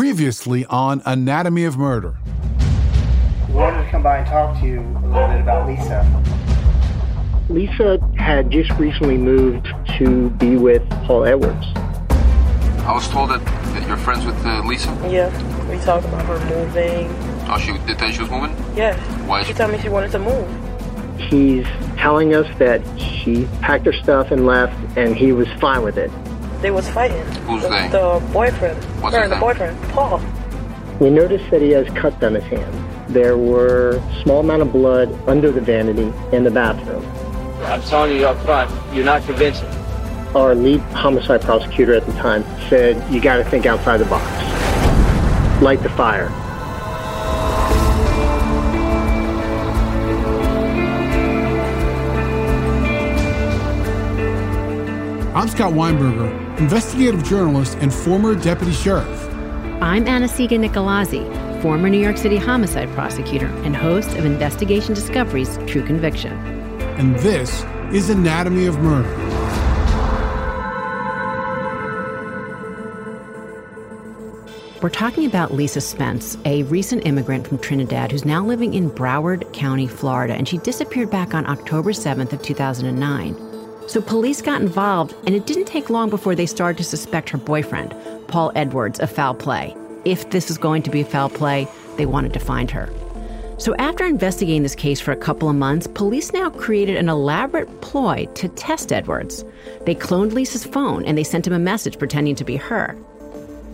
[0.00, 2.16] Previously on Anatomy of Murder.
[3.48, 6.24] We wanted to come by and talk to you a little bit about Lisa.
[7.50, 9.68] Lisa had just recently moved
[9.98, 11.66] to be with Paul Edwards.
[11.76, 14.88] I was told that, that you're friends with uh, Lisa.
[15.10, 15.28] Yeah,
[15.68, 17.10] we talked about her moving.
[17.50, 18.56] Oh, she did tell you she was moving?
[18.74, 18.96] Yeah.
[19.26, 19.42] Why?
[19.42, 21.20] She told me she wanted to move.
[21.20, 21.66] He's
[21.98, 26.10] telling us that she packed her stuff and left, and he was fine with it.
[26.60, 27.24] They was fighting.
[27.46, 27.88] Who's the, they?
[27.88, 28.84] The boyfriend.
[29.00, 29.40] What's her his and the name?
[29.40, 30.20] boyfriend, Paul.
[31.00, 32.74] We noticed that he has cuts on his hand.
[33.08, 37.04] There were small amount of blood under the vanity in the bathroom.
[37.64, 39.68] I'm telling you up front, you're not convincing.
[40.34, 44.24] Our lead homicide prosecutor at the time said, you got to think outside the box.
[45.62, 46.28] Light the fire.
[55.32, 59.28] I'm Scott Weinberger, investigative journalist and former deputy sheriff.
[59.82, 65.82] I'm Anna-Sigga Nicolazzi, former New York City homicide prosecutor and host of Investigation Discovery's True
[65.82, 66.32] Conviction.
[66.98, 69.08] And this is Anatomy of Murder.
[74.82, 79.50] We're talking about Lisa Spence, a recent immigrant from Trinidad who's now living in Broward
[79.54, 83.49] County, Florida, and she disappeared back on October 7th of 2009.
[83.90, 87.38] So police got involved, and it didn't take long before they started to suspect her
[87.38, 87.92] boyfriend,
[88.28, 89.76] Paul Edwards, of foul play.
[90.04, 92.88] If this was going to be foul play, they wanted to find her.
[93.58, 97.80] So after investigating this case for a couple of months, police now created an elaborate
[97.80, 99.44] ploy to test Edwards.
[99.86, 102.96] They cloned Lisa's phone and they sent him a message pretending to be her.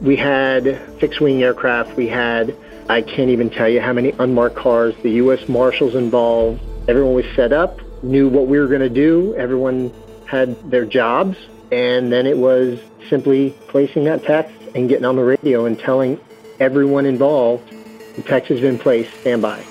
[0.00, 1.94] We had fixed wing aircraft.
[1.94, 2.56] We had,
[2.89, 5.47] I can't even tell you how many unmarked cars, the U.S.
[5.47, 6.62] Marshals involved.
[6.89, 9.34] Everyone was set up, knew what we were going to do.
[9.37, 9.92] Everyone
[10.27, 11.37] had their jobs.
[11.73, 16.21] And then it was simply placing that text and getting on the radio and telling
[16.61, 17.73] everyone involved
[18.17, 19.63] the text has been placed, stand by.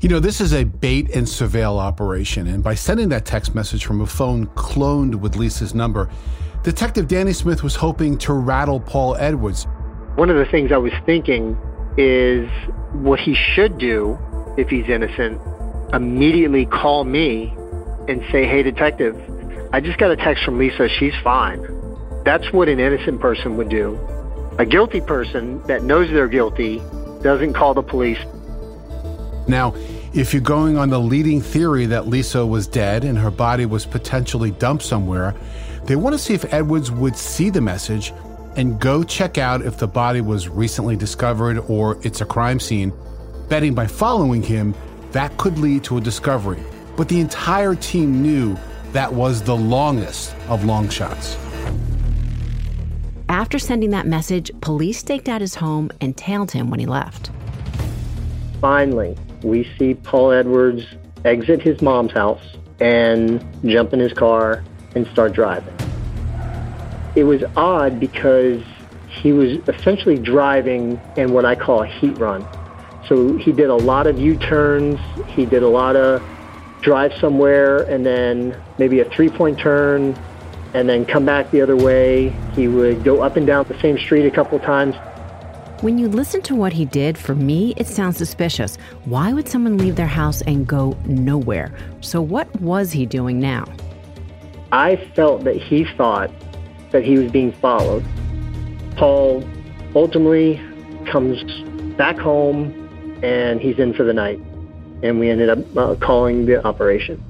[0.00, 3.84] You know, this is a bait and surveil operation, and by sending that text message
[3.84, 6.08] from a phone cloned with Lisa's number,
[6.62, 9.66] Detective Danny Smith was hoping to rattle Paul Edwards.
[10.14, 11.58] One of the things I was thinking
[11.98, 12.48] is
[12.92, 14.18] what he should do
[14.56, 15.38] if he's innocent,
[15.92, 17.54] immediately call me
[18.10, 19.16] and say, hey, detective,
[19.72, 20.88] I just got a text from Lisa.
[20.88, 21.60] She's fine.
[22.24, 23.98] That's what an innocent person would do.
[24.58, 26.78] A guilty person that knows they're guilty
[27.22, 28.18] doesn't call the police.
[29.48, 29.74] Now,
[30.12, 33.86] if you're going on the leading theory that Lisa was dead and her body was
[33.86, 35.34] potentially dumped somewhere,
[35.84, 38.12] they want to see if Edwards would see the message
[38.56, 42.92] and go check out if the body was recently discovered or it's a crime scene,
[43.48, 44.74] betting by following him
[45.12, 46.62] that could lead to a discovery.
[47.00, 48.58] But the entire team knew
[48.92, 51.38] that was the longest of long shots.
[53.30, 57.30] After sending that message, police staked out his home and tailed him when he left.
[58.60, 60.84] Finally, we see Paul Edwards
[61.24, 64.62] exit his mom's house and jump in his car
[64.94, 65.74] and start driving.
[67.16, 68.62] It was odd because
[69.08, 72.46] he was essentially driving in what I call a heat run.
[73.08, 76.22] So he did a lot of U-turns, he did a lot of
[76.82, 80.16] drive somewhere and then maybe a three-point turn
[80.74, 82.30] and then come back the other way.
[82.54, 84.94] He would go up and down the same street a couple times.
[85.82, 88.76] When you listen to what he did, for me, it sounds suspicious.
[89.06, 91.74] Why would someone leave their house and go nowhere?
[92.02, 93.64] So, what was he doing now?
[94.72, 96.30] I felt that he thought
[96.90, 98.04] that he was being followed.
[98.96, 99.42] Paul
[99.94, 100.60] ultimately
[101.06, 101.42] comes
[101.96, 102.76] back home
[103.22, 104.38] and he's in for the night.
[105.02, 107.22] And we ended up uh, calling the operation.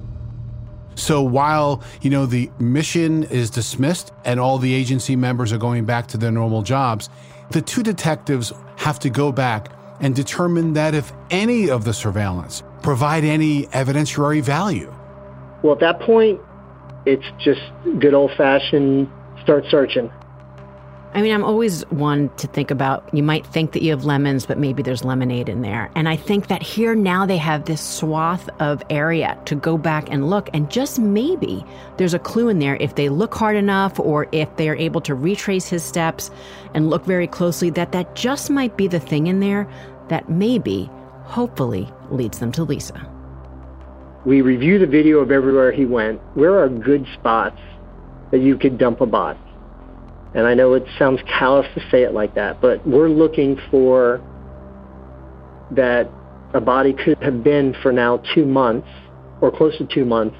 [0.94, 5.84] So while, you know, the mission is dismissed and all the agency members are going
[5.84, 7.08] back to their normal jobs,
[7.50, 12.62] the two detectives have to go back and determine that if any of the surveillance
[12.82, 14.92] provide any evidentiary value.
[15.62, 16.40] Well, at that point,
[17.06, 17.60] it's just
[17.98, 19.10] good old fashioned
[19.42, 20.10] start searching.
[21.12, 24.46] I mean, I'm always one to think about you might think that you have lemons,
[24.46, 25.90] but maybe there's lemonade in there.
[25.96, 30.08] And I think that here now they have this swath of area to go back
[30.08, 30.48] and look.
[30.54, 31.64] And just maybe
[31.96, 35.00] there's a clue in there if they look hard enough or if they are able
[35.00, 36.30] to retrace his steps
[36.74, 39.68] and look very closely, that that just might be the thing in there
[40.10, 40.88] that maybe,
[41.24, 43.04] hopefully, leads them to Lisa.
[44.24, 46.20] We review the video of everywhere he went.
[46.36, 47.60] Where are good spots
[48.30, 49.40] that you could dump a body?
[50.34, 54.20] And I know it sounds callous to say it like that, but we're looking for
[55.72, 56.10] that
[56.54, 58.88] a body could have been for now two months
[59.40, 60.36] or close to two months.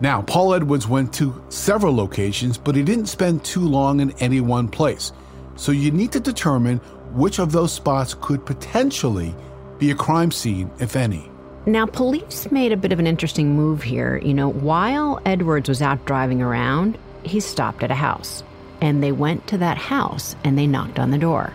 [0.00, 4.40] Now, Paul Edwards went to several locations, but he didn't spend too long in any
[4.40, 5.12] one place.
[5.54, 6.78] So you need to determine
[7.12, 9.34] which of those spots could potentially
[9.78, 11.30] be a crime scene, if any.
[11.66, 14.18] Now, police made a bit of an interesting move here.
[14.18, 18.42] You know, while Edwards was out driving around, he stopped at a house.
[18.82, 21.54] And they went to that house and they knocked on the door.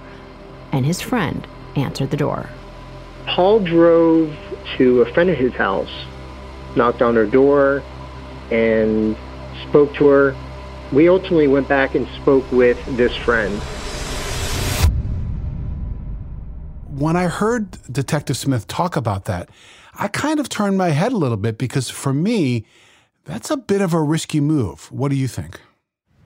[0.71, 1.45] And his friend
[1.75, 2.49] answered the door.
[3.25, 4.35] Paul drove
[4.77, 5.91] to a friend of his house,
[6.77, 7.83] knocked on her door,
[8.49, 9.17] and
[9.67, 10.35] spoke to her.
[10.93, 13.53] We ultimately went back and spoke with this friend.
[16.87, 19.49] When I heard Detective Smith talk about that,
[19.95, 22.65] I kind of turned my head a little bit because for me,
[23.25, 24.89] that's a bit of a risky move.
[24.93, 25.59] What do you think?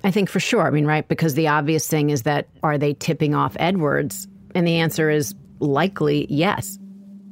[0.04, 0.66] I think for sure.
[0.66, 1.08] I mean, right?
[1.08, 4.28] Because the obvious thing is that are they tipping off Edwards?
[4.56, 6.78] And the answer is likely yes.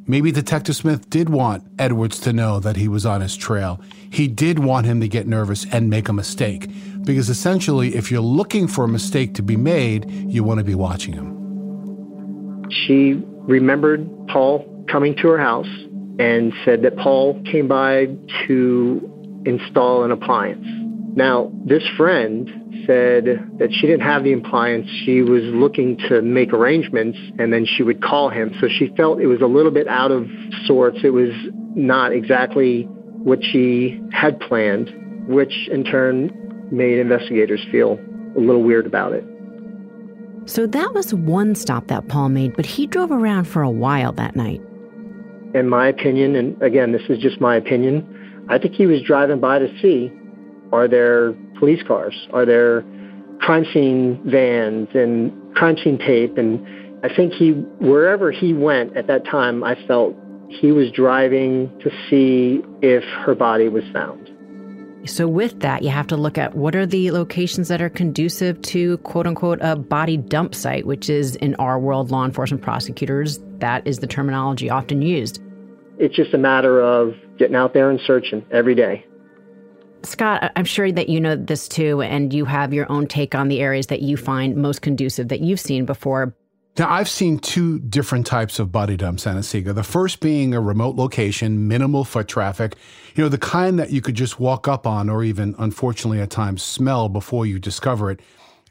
[0.07, 3.79] Maybe Detective Smith did want Edwards to know that he was on his trail.
[4.09, 6.67] He did want him to get nervous and make a mistake.
[7.03, 10.73] Because essentially, if you're looking for a mistake to be made, you want to be
[10.73, 12.67] watching him.
[12.71, 15.69] She remembered Paul coming to her house
[16.19, 18.07] and said that Paul came by
[18.47, 20.65] to install an appliance.
[21.15, 22.49] Now, this friend
[22.85, 23.25] said
[23.57, 24.87] that she didn't have the appliance.
[25.05, 28.53] She was looking to make arrangements and then she would call him.
[28.59, 30.27] So she felt it was a little bit out of
[30.65, 30.99] sorts.
[31.03, 31.31] It was
[31.75, 34.89] not exactly what she had planned,
[35.27, 36.31] which in turn
[36.71, 37.99] made investigators feel
[38.35, 39.25] a little weird about it.
[40.45, 44.13] So that was one stop that Paul made, but he drove around for a while
[44.13, 44.61] that night.
[45.53, 49.39] In my opinion, and again, this is just my opinion, I think he was driving
[49.39, 50.11] by to see
[50.71, 52.15] are there police cars?
[52.33, 52.83] Are there
[53.39, 56.37] crime scene vans and crime scene tape?
[56.37, 56.65] And
[57.03, 60.15] I think he, wherever he went at that time, I felt
[60.49, 64.29] he was driving to see if her body was found.
[65.05, 68.61] So, with that, you have to look at what are the locations that are conducive
[68.63, 73.39] to quote unquote a body dump site, which is in our world, law enforcement prosecutors,
[73.59, 75.41] that is the terminology often used.
[75.99, 79.05] It's just a matter of getting out there and searching every day.
[80.03, 83.47] Scott, I'm sure that you know this too, and you have your own take on
[83.47, 86.33] the areas that you find most conducive that you've seen before.
[86.77, 89.75] Now, I've seen two different types of body dumps, Anna-Sigga.
[89.75, 92.75] The first being a remote location, minimal foot traffic,
[93.15, 96.29] you know, the kind that you could just walk up on or even, unfortunately, at
[96.29, 98.21] times smell before you discover it.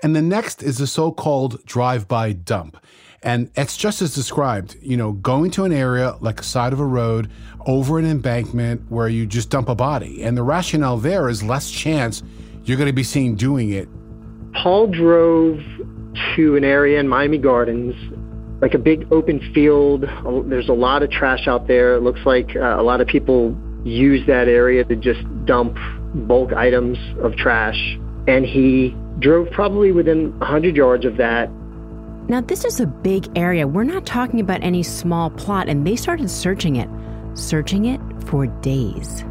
[0.03, 2.79] And the next is the so called drive by dump.
[3.23, 6.81] And it's just as described, you know, going to an area like a side of
[6.81, 7.31] a road,
[7.67, 10.23] over an embankment where you just dump a body.
[10.23, 12.23] And the rationale there is less chance
[12.65, 13.89] you're going to be seen doing it.
[14.63, 15.61] Paul drove
[16.37, 17.95] to an area in Miami Gardens,
[18.61, 20.03] like a big open field.
[20.49, 21.95] There's a lot of trash out there.
[21.95, 25.77] It looks like uh, a lot of people use that area to just dump
[26.27, 27.99] bulk items of trash.
[28.27, 31.51] And he drove probably within 100 yards of that
[32.29, 33.67] now, this is a big area.
[33.67, 36.89] We're not talking about any small plot, and they started searching it,
[37.33, 39.25] searching it for days.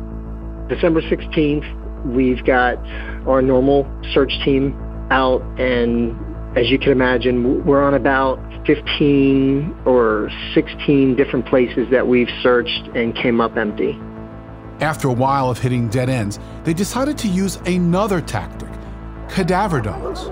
[0.68, 2.78] December 16th, we've got
[3.28, 4.76] our normal search team
[5.12, 6.18] out, and
[6.58, 12.90] as you can imagine, we're on about 15 or 16 different places that we've searched
[12.96, 13.98] and came up empty.
[14.80, 18.70] After a while of hitting dead ends, they decided to use another tactic
[19.30, 20.28] cadaver dogs.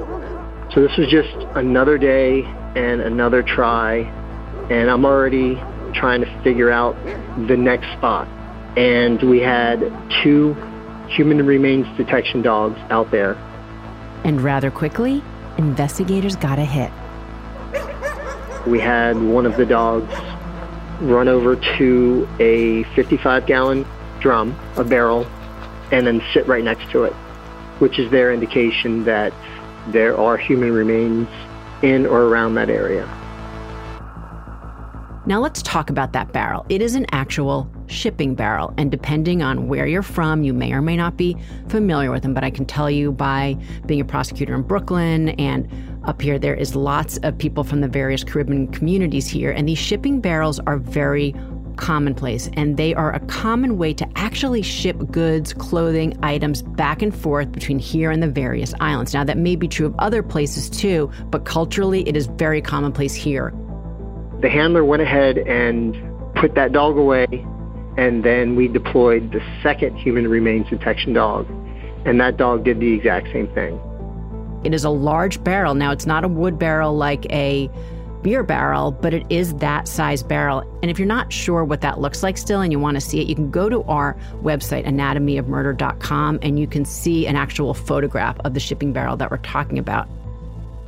[0.76, 2.44] So this was just another day
[2.76, 4.00] and another try,
[4.70, 5.56] and I'm already
[5.94, 6.98] trying to figure out
[7.48, 8.28] the next spot.
[8.78, 9.80] And we had
[10.22, 10.54] two
[11.08, 13.36] human remains detection dogs out there.
[14.26, 15.24] And rather quickly,
[15.58, 16.92] investigators got a hit.
[18.68, 20.14] We had one of the dogs
[21.00, 23.86] run over to a 55 gallon
[24.20, 25.26] drum, a barrel,
[25.94, 27.14] and then sit right next to it,
[27.80, 29.32] which is their indication that
[29.88, 31.28] there are human remains
[31.82, 33.08] in or around that area.
[35.28, 36.68] Now let's talk about that barrel.
[36.70, 40.84] It is an actual shipping barrel, and depending on where you're from, you may or
[40.84, 41.36] may not be
[41.68, 42.36] familiar with them.
[42.36, 45.68] But I can tell you by being a prosecutor in Brooklyn and
[46.04, 49.80] up here, there is lots of people from the various Caribbean communities here, and these
[49.80, 51.34] shipping barrels are very
[51.78, 57.16] commonplace, and they are a common way to actually ship goods, clothing, items back and
[57.16, 59.14] forth between here and the various islands.
[59.14, 63.14] Now, that may be true of other places too, but culturally, it is very commonplace
[63.14, 63.54] here.
[64.42, 65.96] The handler went ahead and
[66.36, 67.26] put that dog away,
[67.98, 71.48] and then we deployed the second human remains detection dog,
[72.06, 73.80] and that dog did the exact same thing.
[74.64, 75.76] It is a large barrel.
[75.76, 77.70] Now, it's not a wood barrel like a
[78.26, 80.62] beer barrel, but it is that size barrel.
[80.82, 83.22] And if you're not sure what that looks like still and you want to see
[83.22, 88.36] it, you can go to our website, anatomyofmurder.com, and you can see an actual photograph
[88.40, 90.08] of the shipping barrel that we're talking about.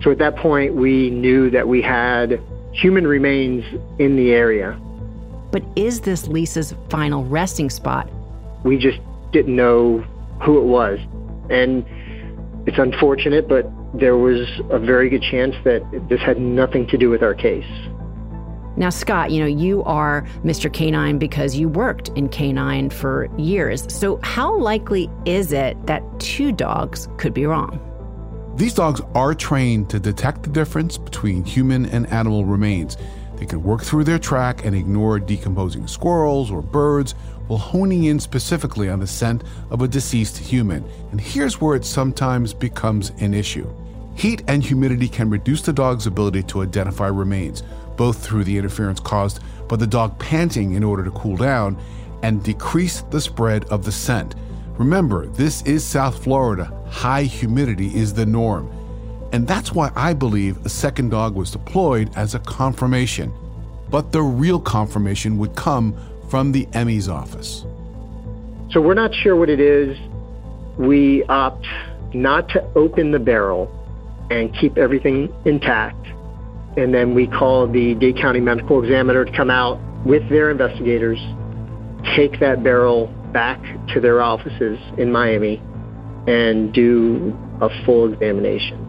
[0.01, 2.41] So at that point, we knew that we had
[2.71, 3.63] human remains
[3.99, 4.71] in the area.
[5.51, 8.09] But is this Lisa's final resting spot?
[8.63, 8.99] We just
[9.31, 9.99] didn't know
[10.41, 10.97] who it was.
[11.51, 11.85] And
[12.65, 17.09] it's unfortunate, but there was a very good chance that this had nothing to do
[17.09, 17.65] with our case.
[18.77, 20.71] Now, Scott, you know, you are Mr.
[20.71, 23.91] Canine because you worked in canine for years.
[23.91, 27.81] So, how likely is it that two dogs could be wrong?
[28.55, 32.97] These dogs are trained to detect the difference between human and animal remains.
[33.37, 37.13] They can work through their track and ignore decomposing squirrels or birds
[37.47, 40.83] while honing in specifically on the scent of a deceased human.
[41.11, 43.67] And here's where it sometimes becomes an issue.
[44.17, 47.61] Heat and humidity can reduce the dog's ability to identify remains,
[47.97, 51.77] both through the interference caused by the dog panting in order to cool down
[52.23, 54.33] and decrease the spread of the scent.
[54.79, 56.65] Remember, this is South Florida.
[56.89, 58.71] High humidity is the norm.
[59.33, 63.31] And that's why I believe a second dog was deployed as a confirmation.
[63.91, 65.95] But the real confirmation would come
[66.27, 67.65] from the ME's office.
[68.71, 69.95] So we're not sure what it is.
[70.75, 71.67] We opt
[72.15, 73.71] not to open the barrel
[74.29, 76.07] and keep everything intact.
[76.77, 81.19] And then we call the Dade County Medical Examiner to come out with their investigators,
[82.15, 83.59] take that barrel back
[83.93, 85.61] to their offices in Miami,
[86.27, 88.83] and do a full examination.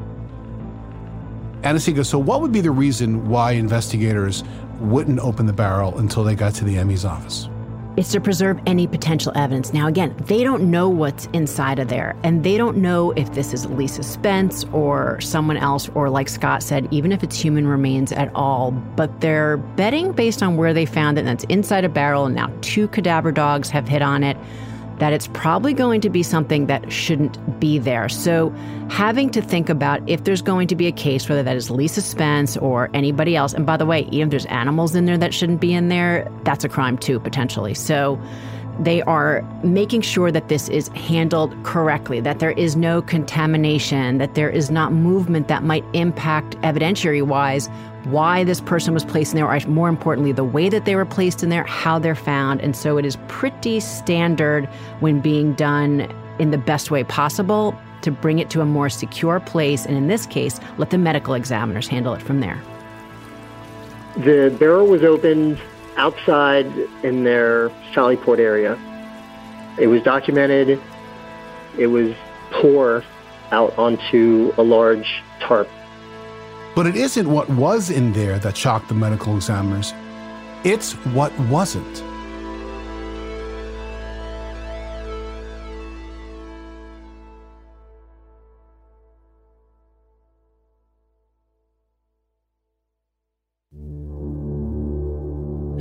[1.63, 4.45] Anna-Sigga, so what would be the reason why investigators
[4.81, 7.49] wouldn't open the barrel until they got to the ME's office?
[7.99, 9.73] It's to preserve any potential evidence.
[9.73, 13.53] Now, again, they don't know what's inside of there, and they don't know if this
[13.53, 18.13] is Lisa Spence or someone else, or like Scott said, even if it's human remains
[18.13, 18.71] at all.
[18.71, 22.37] But they're betting based on where they found it, and that's inside a barrel, and
[22.37, 24.37] now two cadaver dogs have hit on it
[24.99, 28.09] that it's probably going to be something that shouldn't be there.
[28.09, 28.51] So,
[28.91, 32.03] having to think about if there's going to be a case, whether that is Lisa
[32.03, 35.35] Spence or anybody else, and by the way, even if there's animals in there that
[35.35, 37.75] shouldn't be in there, that's a crime too, potentially.
[37.75, 38.21] So,
[38.79, 44.35] they are making sure that this is handled correctly, that there is no contamination, that
[44.35, 47.69] there is not movement that might impact evidentiary wise
[48.05, 51.05] why this person was placed in there, or more importantly, the way that they were
[51.05, 52.61] placed in there, how they're found.
[52.61, 54.67] And so it is pretty standard
[55.01, 59.41] when being done in the best way possible to bring it to a more secure
[59.41, 59.85] place.
[59.85, 62.63] And in this case, let the medical examiners handle it from there.
[64.19, 65.59] The barrel was opened
[65.99, 66.67] outside
[67.03, 68.79] in their Sallyport area.
[69.79, 70.81] It was documented.
[71.77, 72.15] It was
[72.51, 73.05] pour
[73.53, 75.69] out onto a large tarp.
[76.75, 79.93] But it isn't what was in there that shocked the medical examiners.
[80.65, 82.03] It's what wasn't.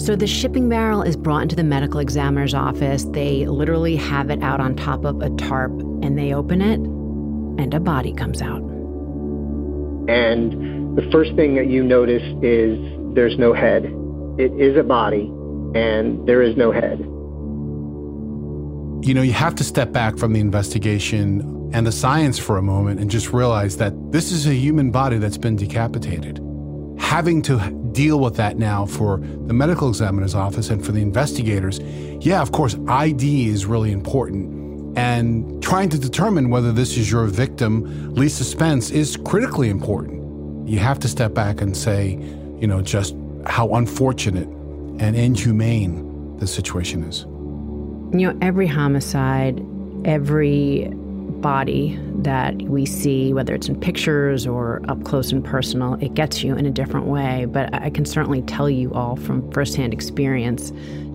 [0.08, 3.04] So the shipping barrel is brought into the medical examiner's office.
[3.12, 7.74] They literally have it out on top of a tarp and they open it and
[7.74, 8.62] a body comes out.
[10.08, 12.80] And the first thing that you notice is
[13.16, 13.84] there's no head.
[14.40, 15.26] It is a body
[15.76, 17.00] and there is no head.
[19.06, 22.62] You know, you have to step back from the investigation and the science for a
[22.62, 26.40] moment and just realize that this is a human body that's been decapitated.
[27.08, 27.58] Having to
[27.94, 31.80] deal with that now for the medical examiner's office and for the investigators,
[32.20, 34.98] yeah, of course, ID is really important.
[34.98, 40.68] And trying to determine whether this is your victim, Lisa Spence, is critically important.
[40.68, 42.20] You have to step back and say,
[42.60, 44.50] you know, just how unfortunate
[45.00, 47.22] and inhumane the situation is.
[48.20, 49.66] You know, every homicide,
[50.04, 50.92] every
[51.42, 56.44] body that we see, whether it's in pictures or up close and personal, it gets
[56.44, 57.46] you in a different way.
[57.46, 60.72] But I can certainly tell you all from firsthand experience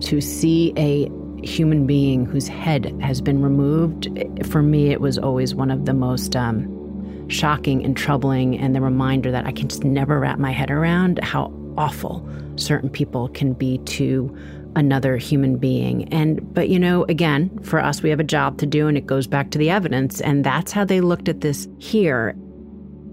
[0.07, 1.09] to see a
[1.45, 4.07] human being whose head has been removed,
[4.45, 8.81] for me, it was always one of the most um, shocking and troubling, and the
[8.81, 13.53] reminder that I can just never wrap my head around how awful certain people can
[13.53, 14.35] be to
[14.75, 16.11] another human being.
[16.13, 19.05] And, but you know, again, for us, we have a job to do, and it
[19.05, 20.21] goes back to the evidence.
[20.21, 22.33] And that's how they looked at this here.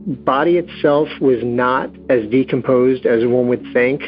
[0.07, 4.03] Body itself was not as decomposed as one would think.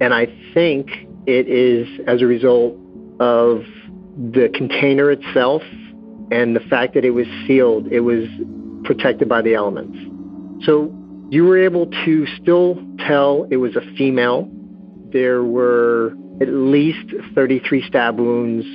[0.00, 0.90] And I think
[1.26, 2.74] it is as a result
[3.20, 3.64] of
[4.32, 5.62] the container itself
[6.30, 8.26] and the fact that it was sealed, it was
[8.84, 9.98] protected by the elements.
[10.64, 10.94] So
[11.30, 14.50] you were able to still tell it was a female.
[15.12, 18.66] There were at least 33 stab wounds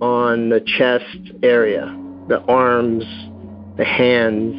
[0.00, 1.86] on the chest area,
[2.28, 3.04] the arms,
[3.76, 4.54] the hands,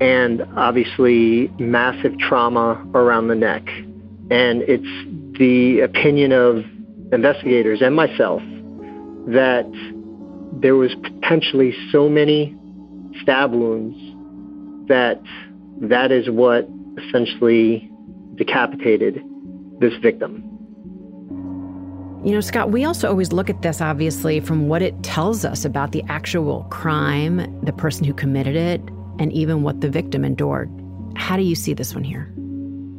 [0.00, 3.66] and obviously massive trauma around the neck.
[4.30, 6.64] And it's the opinion of
[7.12, 8.42] investigators and myself
[9.26, 9.66] that
[10.60, 12.56] there was potentially so many
[13.22, 13.96] stab wounds
[14.88, 15.20] that
[15.80, 17.90] that is what essentially
[18.36, 19.22] decapitated
[19.80, 20.51] this victim.
[22.24, 25.64] You know, Scott, we also always look at this obviously from what it tells us
[25.64, 28.80] about the actual crime, the person who committed it,
[29.18, 30.70] and even what the victim endured.
[31.16, 32.32] How do you see this one here?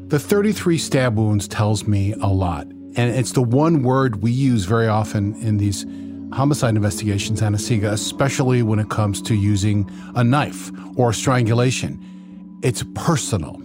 [0.08, 2.68] The 33 stab wounds tells me a lot.
[2.98, 5.86] And it's the one word we use very often in these
[6.34, 12.60] homicide investigations, Anna-Sigga, especially when it comes to using a knife or strangulation.
[12.62, 13.62] It's personal.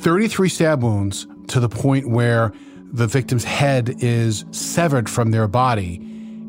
[0.00, 2.52] 33 stab wounds to the point where
[2.96, 6.00] the victim's head is severed from their body.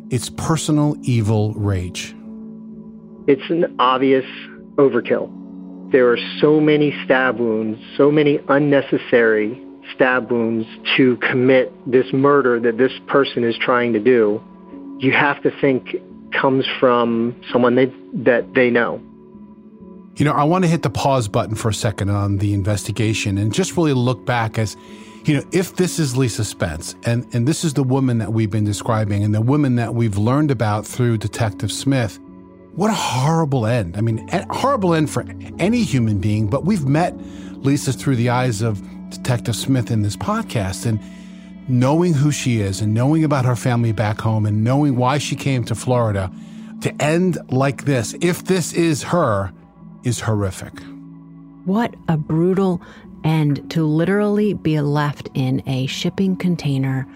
[0.10, 2.16] It's personal evil rage.
[3.28, 4.24] It's an obvious
[4.76, 5.30] overkill.
[5.92, 9.62] There are so many stab wounds, so many unnecessary
[9.94, 14.42] stab wounds to commit this murder that this person is trying to do.
[15.00, 15.98] You have to think
[16.32, 19.02] comes from someone they, that they know.
[20.16, 23.38] You know, I want to hit the pause button for a second on the investigation
[23.38, 24.78] and just really look back as
[25.28, 28.50] you know, if this is Lisa Spence, and, and this is the woman that we've
[28.50, 32.20] been describing, and the woman that we've learned about through Detective Smith,
[32.76, 33.98] what a horrible end.
[33.98, 35.26] I mean, a horrible end for
[35.60, 37.14] any human being, but we've met
[37.58, 40.86] Lisa through the eyes of Detective Smith in this podcast.
[40.86, 41.00] And
[41.68, 45.36] knowing who she is, and knowing about her family back home, and knowing why she
[45.36, 46.32] came to Florida,
[46.82, 49.52] to end like this, if this is her,
[50.04, 50.74] is horrific.
[51.66, 52.82] What a brutal
[53.24, 57.08] and to literally be left in a shipping container,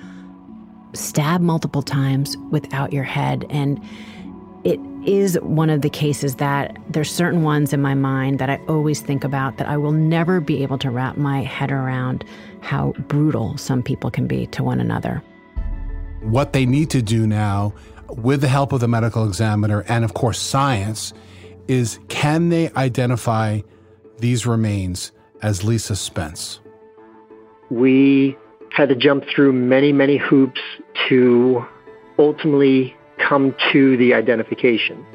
[0.93, 3.45] stabbed multiple times without your head.
[3.49, 3.81] And
[4.63, 8.59] it is one of the cases that there's certain ones in my mind that I
[8.67, 12.23] always think about that I will never be able to wrap my head around
[12.61, 15.23] how brutal some people can be to one another.
[16.21, 17.73] What they need to do now,
[18.09, 21.13] with the help of the medical examiner and, of course, science,
[21.67, 23.61] is can they identify
[24.19, 26.59] these remains as Lisa Spence?
[27.69, 28.37] We
[28.71, 30.61] had to jump through many, many hoops
[31.09, 31.65] to
[32.17, 35.05] ultimately come to the identification.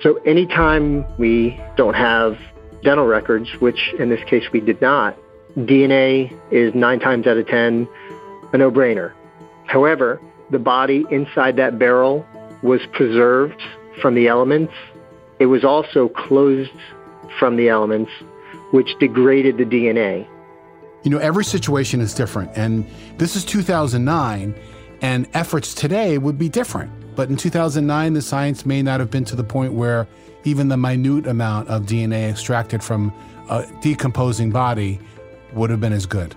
[0.00, 2.38] So anytime we don't have
[2.82, 5.16] dental records, which in this case we did not,
[5.56, 7.88] DNA is nine times out of 10
[8.52, 9.12] a no-brainer.
[9.66, 12.24] However, the body inside that barrel
[12.62, 13.60] was preserved
[14.00, 14.72] from the elements.
[15.38, 16.70] It was also closed
[17.38, 18.10] from the elements
[18.70, 20.26] which degraded the DNA.
[21.02, 22.50] You know, every situation is different.
[22.56, 22.84] And
[23.18, 24.54] this is 2009,
[25.00, 26.90] and efforts today would be different.
[27.14, 30.06] But in 2009, the science may not have been to the point where
[30.44, 33.12] even the minute amount of DNA extracted from
[33.48, 35.00] a decomposing body
[35.52, 36.34] would have been as good.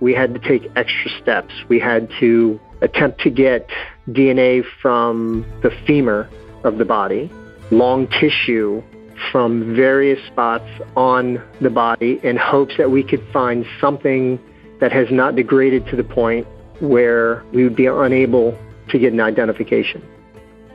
[0.00, 1.52] We had to take extra steps.
[1.68, 3.68] We had to attempt to get
[4.08, 6.28] DNA from the femur
[6.64, 7.30] of the body,
[7.70, 8.82] long tissue
[9.30, 14.38] from various spots on the body in hopes that we could find something
[14.80, 16.46] that has not degraded to the point
[16.80, 18.56] where we would be unable
[18.88, 20.02] to get an identification.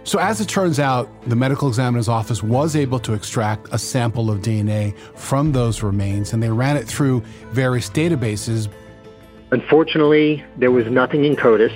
[0.06, 4.30] So, as it turns out, the medical examiner's office was able to extract a sample
[4.30, 8.68] of DNA from those remains, and they ran it through various databases.
[9.52, 11.74] Unfortunately, there was nothing in CODIS.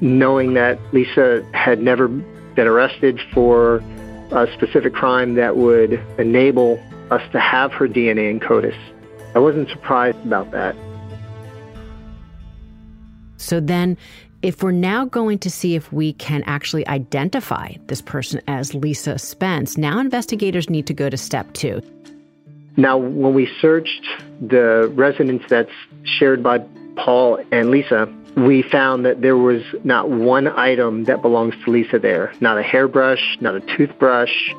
[0.00, 3.82] Knowing that Lisa had never been arrested for
[4.30, 8.76] a specific crime that would enable us to have her DNA in CODIS.
[9.34, 10.74] I wasn't surprised about that.
[13.36, 13.96] So then,
[14.42, 19.18] if we're now going to see if we can actually identify this person as Lisa
[19.18, 21.80] Spence, now investigators need to go to step two.
[22.76, 24.06] Now, when we searched
[24.40, 25.70] the residence that's
[26.04, 26.58] shared by
[26.96, 31.98] Paul and Lisa, we found that there was not one item that belongs to Lisa
[31.98, 32.32] there.
[32.40, 34.52] Not a hairbrush, not a toothbrush,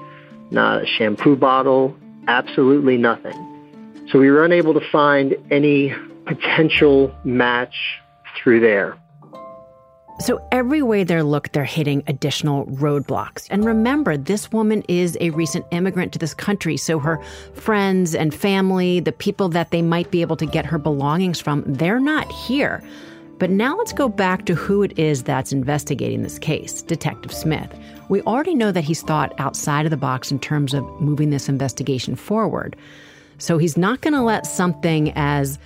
[0.50, 1.96] not a shampoo bottle,
[2.28, 3.36] absolutely nothing.
[4.12, 5.94] So we were unable to find any
[6.26, 7.76] potential match
[8.36, 8.98] through there.
[10.20, 13.46] So every way they look, they're hitting additional roadblocks.
[13.52, 17.22] And remember, this woman is a recent immigrant to this country, so her
[17.54, 21.64] friends and family, the people that they might be able to get her belongings from,
[21.68, 22.82] they're not here.
[23.40, 27.72] But now let's go back to who it is that's investigating this case Detective Smith.
[28.10, 31.48] We already know that he's thought outside of the box in terms of moving this
[31.48, 32.76] investigation forward.
[33.38, 35.60] So he's not going to let something as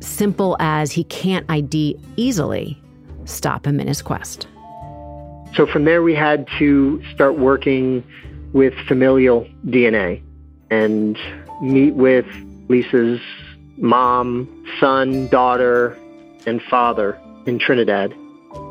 [0.00, 2.80] simple as he can't ID easily
[3.26, 4.46] stop him in his quest.
[5.54, 8.02] So from there, we had to start working
[8.52, 10.22] with familial DNA.
[10.70, 11.18] And
[11.62, 12.26] meet with
[12.68, 13.20] Lisa's
[13.76, 14.48] mom,
[14.80, 15.96] son, daughter,
[16.46, 18.12] and father in Trinidad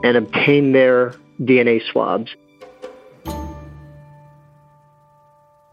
[0.04, 2.36] and obtain their DNA swabs.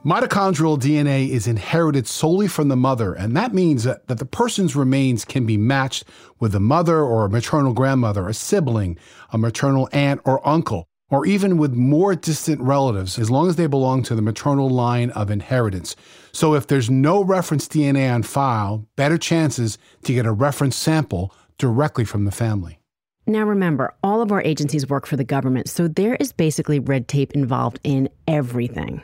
[0.05, 4.77] Mitochondrial DNA is inherited solely from the mother, and that means that, that the person's
[4.77, 6.05] remains can be matched
[6.39, 8.97] with a mother or a maternal grandmother, a sibling,
[9.33, 13.67] a maternal aunt or uncle, or even with more distant relatives, as long as they
[13.67, 15.97] belong to the maternal line of inheritance.
[16.33, 21.35] So if there's no reference DNA on file, better chances to get a reference sample
[21.59, 22.79] directly from the family.
[23.27, 27.09] Now, remember, all of our agencies work for the government, so there is basically red
[27.09, 29.03] tape involved in everything.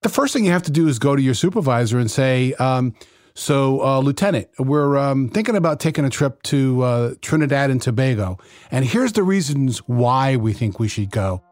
[0.00, 2.94] The first thing you have to do is go to your supervisor and say, um,
[3.34, 8.38] so, uh, Lieutenant, we're um, thinking about taking a trip to uh, Trinidad and Tobago,
[8.70, 11.42] and here's the reasons why we think we should go.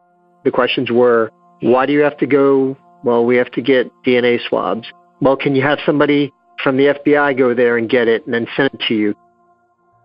[0.43, 2.77] The questions were why do you have to go?
[3.03, 4.87] Well, we have to get DNA swabs.
[5.21, 6.31] Well, can you have somebody
[6.63, 9.15] from the FBI go there and get it and then send it to you?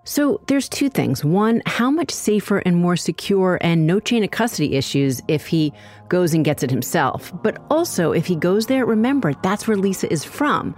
[0.05, 1.25] So there's two things.
[1.25, 5.73] One, how much safer and more secure and no chain of custody issues if he
[6.09, 7.33] goes and gets it himself.
[7.43, 10.77] But also, if he goes there, remember, that's where Lisa is from.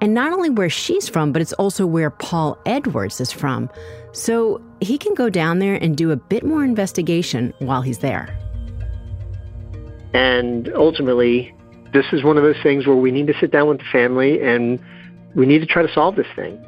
[0.00, 3.70] And not only where she's from, but it's also where Paul Edwards is from.
[4.12, 8.36] So he can go down there and do a bit more investigation while he's there.
[10.12, 11.54] And ultimately,
[11.92, 14.42] this is one of those things where we need to sit down with the family
[14.42, 14.80] and
[15.36, 16.65] we need to try to solve this thing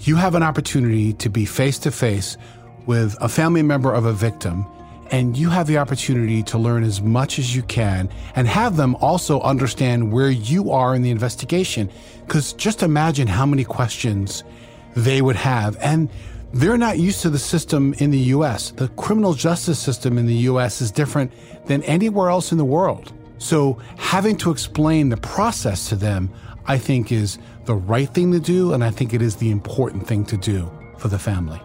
[0.00, 2.36] you have an opportunity to be face to face
[2.86, 4.66] with a family member of a victim,
[5.10, 8.94] and you have the opportunity to learn as much as you can and have them
[8.96, 11.90] also understand where you are in the investigation.
[12.26, 14.44] Because just imagine how many questions
[14.94, 15.76] they would have.
[15.80, 16.10] And
[16.52, 18.70] they're not used to the system in the US.
[18.72, 21.32] The criminal justice system in the US is different
[21.66, 23.12] than anywhere else in the world.
[23.38, 26.30] So having to explain the process to them,
[26.68, 30.06] I think, is the right thing to do, and I think it is the important
[30.06, 31.60] thing to do for the family.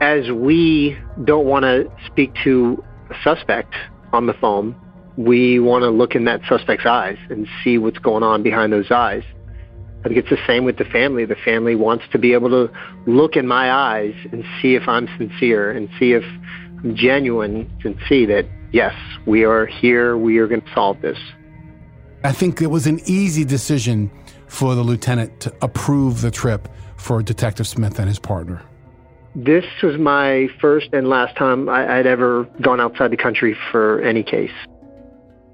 [0.00, 3.74] As we don't want to speak to a suspect
[4.12, 4.76] on the phone,
[5.16, 8.90] we want to look in that suspect's eyes and see what's going on behind those
[8.90, 9.24] eyes.
[10.04, 11.24] I think it's the same with the family.
[11.24, 12.72] The family wants to be able to
[13.06, 16.22] look in my eyes and see if I'm sincere and see if
[16.84, 18.94] I'm genuine and see that, yes,
[19.26, 21.18] we are here, we are going to solve this.
[22.26, 24.10] I think it was an easy decision
[24.48, 28.62] for the lieutenant to approve the trip for Detective Smith and his partner?
[29.36, 34.00] This was my first and last time I, would ever gone outside the country for
[34.00, 34.50] any case.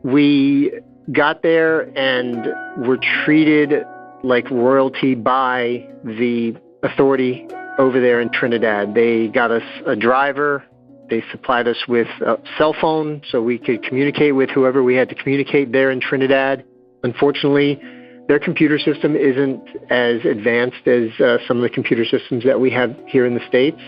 [0.02, 0.72] We
[1.12, 3.84] got there and were treated
[4.22, 7.46] like royalty by the authority
[7.78, 8.94] over there in Trinidad.
[8.94, 10.64] They got us a driver.
[11.10, 15.08] They supplied us with a cell phone so we could communicate with whoever we had
[15.10, 16.64] to communicate there in Trinidad.
[17.02, 17.80] Unfortunately,
[18.28, 22.70] their computer system isn't as advanced as uh, some of the computer systems that we
[22.70, 23.80] have here in the States.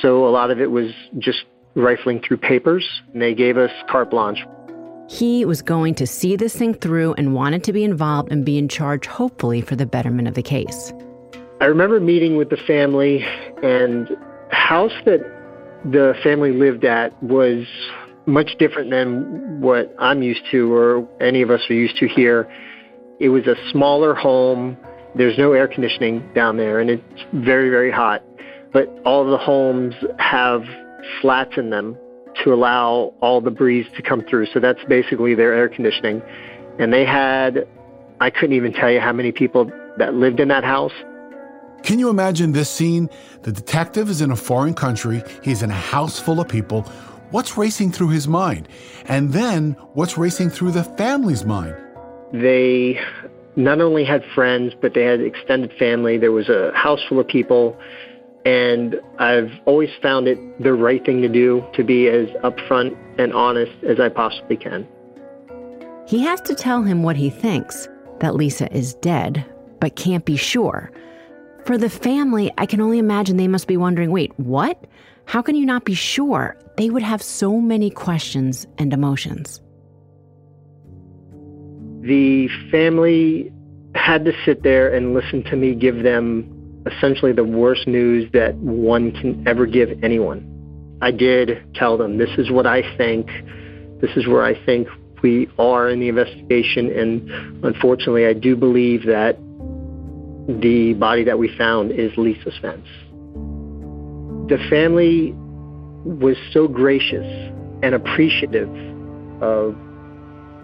[0.00, 4.10] So a lot of it was just rifling through papers, and they gave us carte
[4.10, 4.44] blanche.
[5.08, 8.58] He was going to see this thing through and wanted to be involved and be
[8.58, 10.92] in charge, hopefully, for the betterment of the case.
[11.60, 13.24] I remember meeting with the family,
[13.62, 14.08] and
[14.50, 15.20] house that
[15.84, 17.66] the family lived at was
[18.26, 22.50] much different than what I'm used to or any of us are used to here.
[23.20, 24.76] It was a smaller home.
[25.14, 28.22] There's no air conditioning down there, and it's very, very hot.
[28.72, 30.64] But all the homes have
[31.20, 31.96] slats in them
[32.42, 34.46] to allow all the breeze to come through.
[34.46, 36.22] So that's basically their air conditioning.
[36.80, 37.68] And they had,
[38.20, 40.92] I couldn't even tell you how many people that lived in that house.
[41.84, 43.10] Can you imagine this scene?
[43.42, 46.80] The detective is in a foreign country, he's in a house full of people.
[47.30, 48.68] What's racing through his mind?
[49.04, 51.76] And then what's racing through the family's mind?
[52.32, 52.98] They
[53.56, 56.16] not only had friends, but they had extended family.
[56.16, 57.78] There was a house full of people.
[58.46, 63.34] And I've always found it the right thing to do to be as upfront and
[63.34, 64.88] honest as I possibly can.
[66.06, 67.88] He has to tell him what he thinks
[68.20, 69.44] that Lisa is dead,
[69.80, 70.90] but can't be sure.
[71.66, 74.84] For the family, I can only imagine they must be wondering wait, what?
[75.26, 76.56] How can you not be sure?
[76.76, 79.60] They would have so many questions and emotions
[82.04, 83.50] the family
[83.94, 86.50] had to sit there and listen to me give them
[86.86, 90.50] essentially the worst news that one can ever give anyone.
[91.00, 93.28] I did tell them, this is what I think,
[94.02, 94.86] this is where I think
[95.22, 99.38] we are in the investigation, and unfortunately, I do believe that
[100.48, 102.86] the body that we found is Lisa Spence.
[104.48, 105.32] The family
[106.04, 107.26] was so gracious
[107.82, 108.68] and appreciative
[109.42, 109.74] of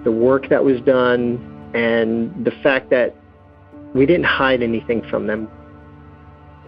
[0.05, 3.17] the work that was done and the fact that
[3.93, 5.49] We didn't hide anything from them.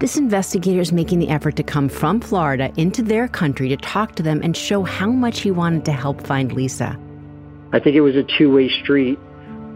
[0.01, 4.17] This investigator is making the effort to come from Florida into their country to talk
[4.17, 6.99] to them and show how much he wanted to help find Lisa.
[7.73, 9.21] I think it was a two way street.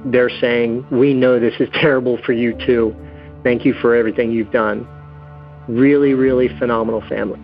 [0.06, 2.96] They're saying, We know this is terrible for you too.
[3.46, 4.88] Thank you for everything you've done.
[5.68, 7.38] Really, really phenomenal family.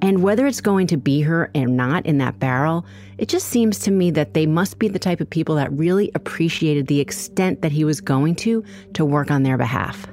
[0.00, 2.86] And whether it's going to be her or not in that barrel,
[3.18, 6.10] it just seems to me that they must be the type of people that really
[6.14, 10.06] appreciated the extent that he was going to to work on their behalf.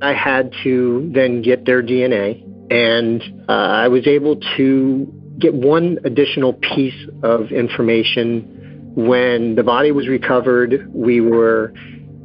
[0.00, 5.06] I had to then get their DNA, and uh, I was able to
[5.38, 8.94] get one additional piece of information.
[8.94, 11.74] When the body was recovered, we were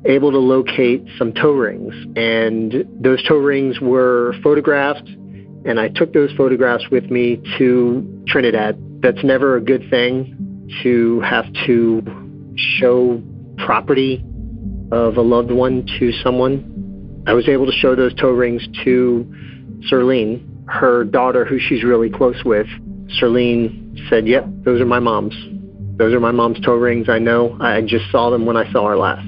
[0.05, 5.07] able to locate some toe rings, and those toe rings were photographed
[5.65, 8.77] and I took those photographs with me to Trinidad.
[9.01, 12.01] That's never a good thing to have to
[12.55, 13.21] show
[13.57, 14.23] property
[14.91, 17.23] of a loved one to someone.
[17.27, 19.31] I was able to show those toe rings to
[19.91, 22.67] Serlene, her daughter, who she's really close with.
[23.21, 25.35] Serlene said, Yep, those are my mom's.
[25.97, 27.09] Those are my mom's toe rings.
[27.09, 27.55] I know.
[27.61, 29.27] I just saw them when I saw her last.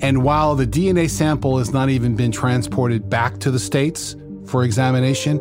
[0.00, 4.14] And while the DNA sample has not even been transported back to the States,
[4.46, 5.38] for examination,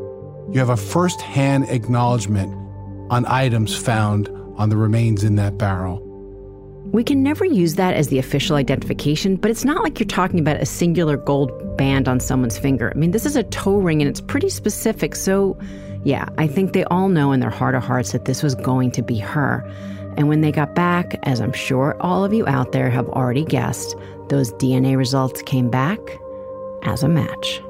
[0.52, 2.54] you have a first hand acknowledgement
[3.12, 6.02] on items found on the remains in that barrel.
[6.92, 10.40] We can never use that as the official identification, but it's not like you're talking
[10.40, 12.92] about a singular gold band on someone's finger.
[12.96, 15.16] I mean, this is a toe ring and it's pretty specific.
[15.16, 15.58] So,
[16.04, 18.92] yeah, I think they all know in their heart of hearts that this was going
[18.92, 19.70] to be her.
[20.16, 23.44] And when they got back, as I'm sure all of you out there have already
[23.44, 23.96] guessed,
[24.30, 26.00] those DNA results came back
[26.84, 27.62] as a match.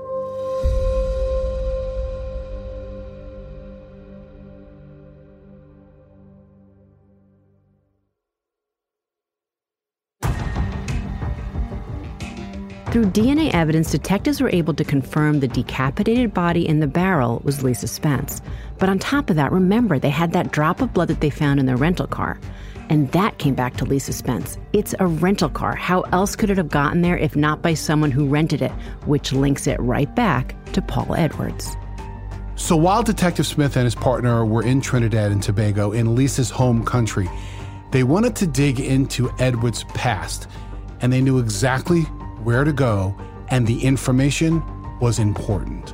[12.95, 17.61] Through DNA evidence, detectives were able to confirm the decapitated body in the barrel was
[17.61, 18.41] Lisa Spence.
[18.77, 21.59] But on top of that, remember, they had that drop of blood that they found
[21.59, 22.39] in their rental car.
[22.89, 24.57] And that came back to Lisa Spence.
[24.73, 25.75] It's a rental car.
[25.75, 28.71] How else could it have gotten there if not by someone who rented it,
[29.05, 31.75] which links it right back to Paul Edwards.
[32.55, 36.85] So while Detective Smith and his partner were in Trinidad and Tobago, in Lisa's home
[36.85, 37.29] country,
[37.91, 40.47] they wanted to dig into Edwards' past,
[41.01, 42.01] and they knew exactly
[42.43, 43.17] where to go,
[43.49, 44.63] and the information
[44.99, 45.93] was important.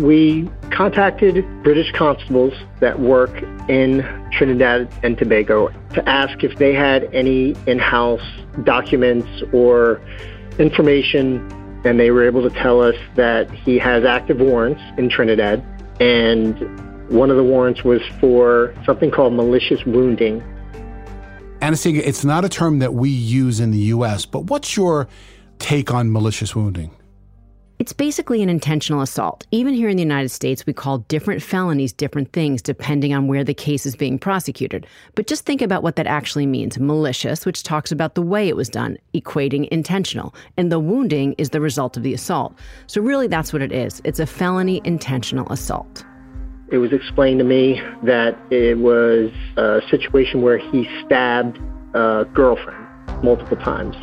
[0.00, 3.30] We contacted British constables that work
[3.68, 8.22] in Trinidad and Tobago to ask if they had any in house
[8.64, 10.00] documents or
[10.58, 11.46] information,
[11.84, 15.62] and they were able to tell us that he has active warrants in Trinidad,
[16.00, 16.56] and
[17.10, 20.42] one of the warrants was for something called malicious wounding.
[21.60, 25.08] Anastasia, it's not a term that we use in the U.S., but what's your
[25.58, 26.90] take on malicious wounding?
[27.80, 29.46] It's basically an intentional assault.
[29.52, 33.42] Even here in the United States, we call different felonies different things depending on where
[33.42, 34.86] the case is being prosecuted.
[35.14, 36.78] But just think about what that actually means.
[36.78, 40.34] Malicious, which talks about the way it was done, equating intentional.
[40.58, 42.54] And the wounding is the result of the assault.
[42.86, 46.04] So, really, that's what it is it's a felony intentional assault.
[46.70, 51.58] It was explained to me that it was a situation where he stabbed
[51.94, 52.86] a girlfriend
[53.24, 53.96] multiple times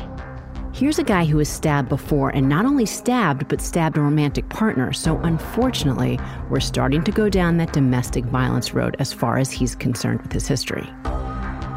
[0.78, 4.48] Here's a guy who was stabbed before and not only stabbed, but stabbed a romantic
[4.50, 4.94] partner.
[4.94, 6.20] So, unfortunately,
[6.52, 10.32] we're starting to go down that domestic violence road as far as he's concerned with
[10.32, 10.88] his history.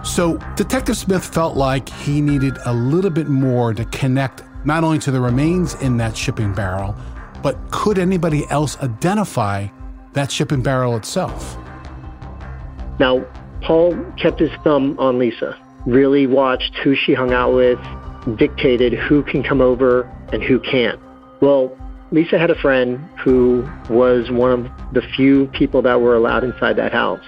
[0.05, 4.99] So, Detective Smith felt like he needed a little bit more to connect not only
[4.99, 6.95] to the remains in that shipping barrel,
[7.43, 9.69] but could anybody else identify
[10.13, 11.57] that shipping barrel itself?
[12.99, 13.25] Now,
[13.63, 17.79] Paul kept his thumb on Lisa, really watched who she hung out with,
[18.37, 20.03] dictated who can come over
[20.33, 21.01] and who can't.
[21.41, 21.77] Well,
[22.13, 26.77] Lisa had a friend who was one of the few people that were allowed inside
[26.77, 27.25] that house.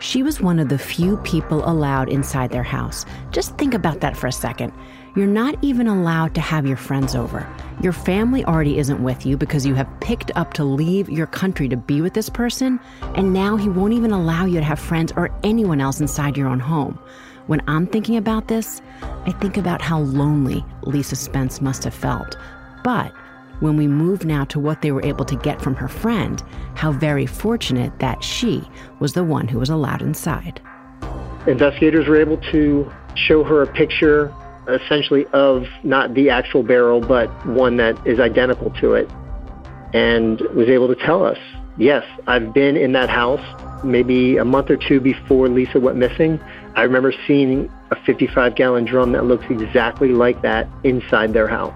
[0.00, 3.06] She was one of the few people allowed inside their house.
[3.30, 4.72] Just think about that for a second.
[5.16, 7.46] You're not even allowed to have your friends over.
[7.80, 11.68] Your family already isn't with you because you have picked up to leave your country
[11.68, 12.80] to be with this person,
[13.14, 16.48] and now he won't even allow you to have friends or anyone else inside your
[16.48, 16.98] own home.
[17.46, 18.80] When I'm thinking about this,
[19.26, 22.38] I think about how lonely Lisa Spence must have felt.
[22.82, 23.12] But
[23.60, 26.42] when we move now to what they were able to get from her friend,
[26.74, 28.62] how very fortunate that she
[28.98, 30.60] was the one who was allowed inside.
[31.46, 34.34] Investigators were able to show her a picture
[34.66, 39.10] essentially of not the actual barrel, but one that is identical to it,
[39.92, 41.38] and was able to tell us
[41.76, 43.42] Yes, I've been in that house
[43.84, 46.38] maybe a month or two before Lisa went missing.
[46.76, 51.72] I remember seeing a 55 gallon drum that looks exactly like that inside their house.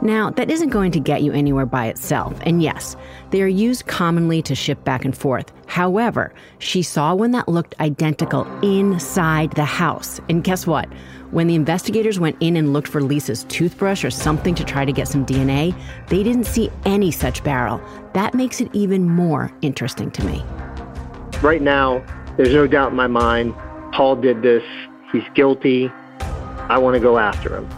[0.00, 2.36] Now, that isn't going to get you anywhere by itself.
[2.42, 2.96] And yes,
[3.30, 5.52] they are used commonly to ship back and forth.
[5.66, 10.20] However, she saw one that looked identical inside the house.
[10.28, 10.88] And guess what?
[11.30, 14.92] When the investigators went in and looked for Lisa's toothbrush or something to try to
[14.92, 15.72] get some DNA,
[16.08, 17.80] they didn't see any such barrel.
[18.14, 20.42] That makes it even more interesting to me.
[21.42, 22.04] Right now,
[22.36, 23.54] there's no doubt in my mind
[23.92, 24.64] Paul did this.
[25.12, 25.90] He's guilty.
[26.68, 27.68] I want to go after him.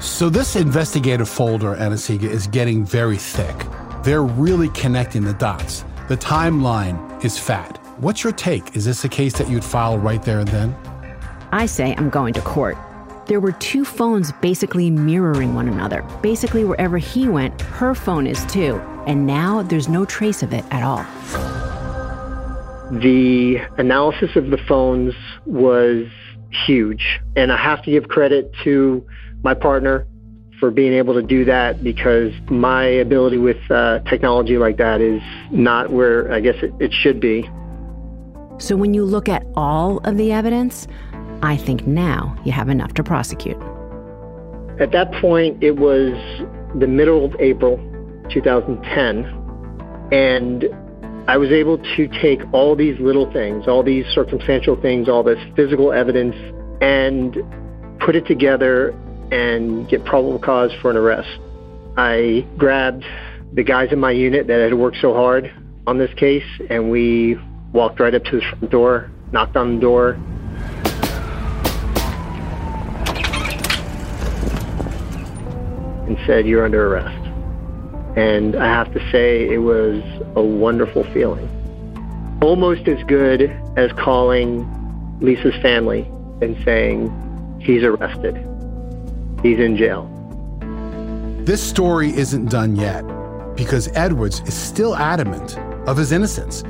[0.00, 3.54] So this investigative folder, Anna-Sigga, is getting very thick.
[4.02, 5.84] They're really connecting the dots.
[6.08, 7.78] The timeline is fat.
[7.98, 8.76] What's your take?
[8.76, 10.76] Is this a case that you'd file right there and then?
[11.52, 12.76] I say I'm going to court.
[13.26, 16.02] There were two phones basically mirroring one another.
[16.22, 18.76] Basically, wherever he went, her phone is too.
[19.06, 21.04] And now there's no trace of it at all.
[22.90, 26.06] The analysis of the phones was
[26.66, 27.20] huge.
[27.34, 29.04] And I have to give credit to
[29.42, 30.06] my partner
[30.60, 35.20] for being able to do that because my ability with uh, technology like that is
[35.50, 37.42] not where I guess it, it should be.
[38.58, 40.86] So when you look at all of the evidence,
[41.42, 43.60] I think now you have enough to prosecute.
[44.80, 46.14] At that point, it was
[46.78, 47.76] the middle of April
[48.30, 49.24] 2010,
[50.12, 50.64] and
[51.28, 55.40] I was able to take all these little things, all these circumstantial things, all this
[55.56, 56.36] physical evidence,
[56.80, 57.36] and
[57.98, 58.90] put it together
[59.32, 61.28] and get probable cause for an arrest.
[61.96, 63.04] I grabbed
[63.54, 65.52] the guys in my unit that had worked so hard
[65.88, 67.36] on this case, and we
[67.72, 70.10] walked right up to the front door, knocked on the door.
[76.06, 77.25] And said, You're under arrest.
[78.16, 80.02] And I have to say, it was
[80.34, 81.48] a wonderful feeling.
[82.42, 83.42] Almost as good
[83.76, 84.66] as calling
[85.20, 86.02] Lisa's family
[86.40, 87.12] and saying,
[87.60, 88.36] He's arrested
[89.42, 90.10] he's in jail.
[91.44, 93.02] This story isn't done yet
[93.54, 96.62] because Edwards is still adamant of his innocence.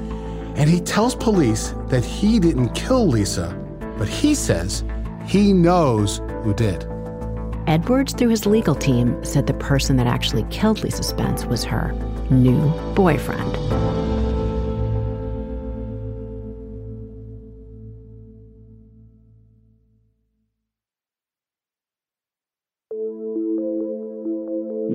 [0.57, 3.55] And he tells police that he didn't kill Lisa,
[3.99, 4.85] but he says
[5.27, 6.87] he knows who did.
[7.67, 11.93] Edwards, through his legal team, said the person that actually killed Lisa Spence was her
[12.31, 13.57] new boyfriend.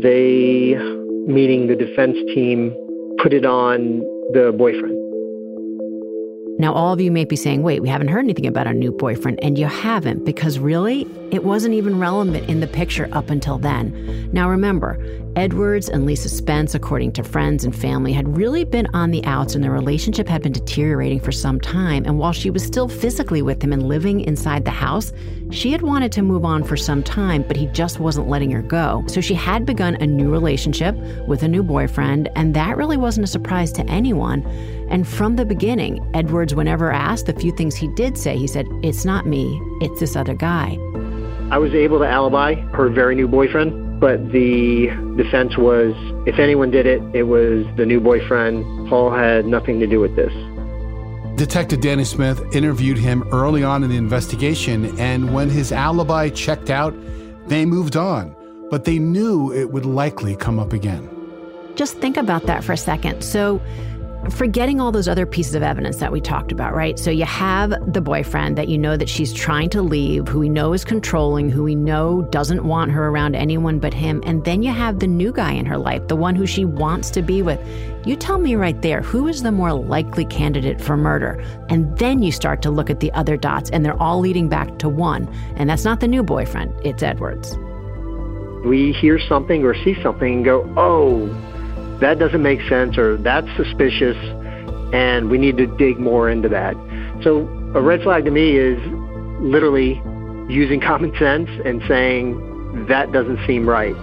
[0.01, 0.75] they,
[1.27, 2.75] meaning the defense team,
[3.21, 3.99] put it on
[4.34, 5.11] the boyfriend.
[6.62, 8.91] Now, all of you may be saying, wait, we haven't heard anything about a new
[8.91, 9.43] boyfriend.
[9.43, 14.30] And you haven't, because really, it wasn't even relevant in the picture up until then.
[14.32, 15.04] Now, remember,
[15.36, 19.56] Edwards and Lisa Spence, according to friends and family, had really been on the outs
[19.56, 22.04] and their relationship had been deteriorating for some time.
[22.06, 25.13] And while she was still physically with him and living inside the house,
[25.50, 28.62] she had wanted to move on for some time, but he just wasn't letting her
[28.62, 29.06] go.
[29.08, 30.96] So she had begun a new relationship
[31.28, 34.46] with a new boyfriend, and that really wasn't a surprise to anyone.
[34.89, 38.67] And from the beginning, Edwards, whenever asked, the few things he did say, he said,
[38.84, 40.78] It's not me, it's this other guy.
[41.52, 45.93] I was able to alibi her very new boyfriend, but the defense was
[46.27, 48.89] if anyone did it, it was the new boyfriend.
[48.89, 50.33] Paul had nothing to do with this.
[51.37, 56.69] Detective Danny Smith interviewed him early on in the investigation, and when his alibi checked
[56.69, 56.93] out,
[57.47, 58.35] they moved on,
[58.69, 61.07] but they knew it would likely come up again.
[61.75, 63.23] Just think about that for a second.
[63.23, 63.61] So,
[64.29, 66.99] forgetting all those other pieces of evidence that we talked about, right?
[66.99, 70.49] So you have the boyfriend that you know that she's trying to leave, who we
[70.49, 74.21] know is controlling, who we know doesn't want her around anyone but him.
[74.25, 77.10] And then you have the new guy in her life, the one who she wants
[77.12, 77.60] to be with.
[78.05, 81.43] You tell me right there, who is the more likely candidate for murder?
[81.69, 84.77] And then you start to look at the other dots, and they're all leading back
[84.79, 85.27] to one.
[85.55, 87.57] And that's not the new boyfriend, it's Edwards.
[88.65, 91.27] We hear something or see something and go, oh,
[92.01, 94.17] that doesn't make sense or that's suspicious
[94.93, 96.75] and we need to dig more into that.
[97.23, 98.79] So a red flag to me is
[99.39, 100.02] literally
[100.49, 103.95] using common sense and saying that doesn't seem right.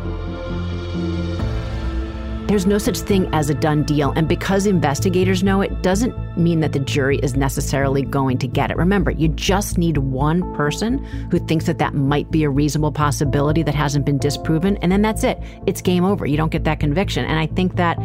[2.49, 4.11] There's no such thing as a done deal.
[4.13, 8.71] And because investigators know it, doesn't mean that the jury is necessarily going to get
[8.71, 8.79] it.
[8.79, 13.63] Remember, you just need one person who thinks that that might be a reasonable possibility
[13.63, 14.79] that hasn't been disproven.
[14.79, 15.39] And then that's it.
[15.67, 16.25] It's game over.
[16.25, 17.27] You don't get that conviction.
[17.27, 17.99] And I think that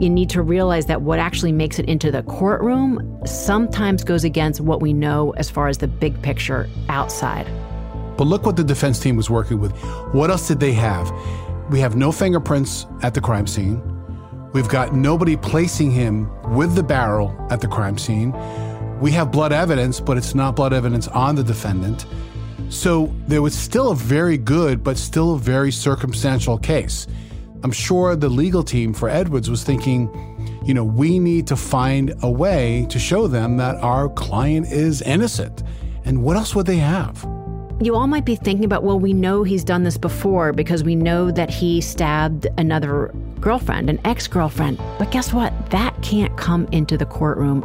[0.00, 4.60] you need to realize that what actually makes it into the courtroom sometimes goes against
[4.60, 7.46] what we know as far as the big picture outside.
[8.16, 9.70] But look what the defense team was working with.
[10.12, 11.12] What else did they have?
[11.70, 13.82] We have no fingerprints at the crime scene.
[14.52, 18.32] We've got nobody placing him with the barrel at the crime scene.
[19.00, 22.06] We have blood evidence, but it's not blood evidence on the defendant.
[22.68, 27.06] So there was still a very good, but still a very circumstantial case.
[27.62, 30.10] I'm sure the legal team for Edwards was thinking,
[30.64, 35.00] you know, we need to find a way to show them that our client is
[35.02, 35.62] innocent.
[36.04, 37.24] And what else would they have?
[37.80, 40.94] You all might be thinking about, well, we know he's done this before because we
[40.94, 44.78] know that he stabbed another girlfriend, an ex girlfriend.
[44.98, 45.52] But guess what?
[45.70, 47.62] That can't come into the courtroom.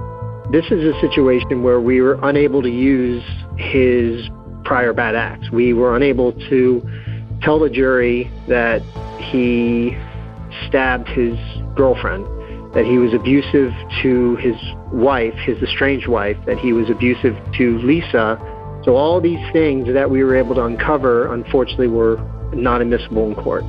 [0.51, 3.23] This is a situation where we were unable to use
[3.57, 4.27] his
[4.65, 5.51] prior bad acts.
[5.51, 6.89] We were unable to
[7.43, 8.81] tell the jury that
[9.19, 9.95] he
[10.67, 11.37] stabbed his
[11.75, 12.25] girlfriend,
[12.73, 14.55] that he was abusive to his
[14.91, 18.37] wife, his estranged wife, that he was abusive to Lisa.
[18.89, 22.17] So all these things that we were able to uncover, unfortunately, were
[22.55, 23.63] not admissible in court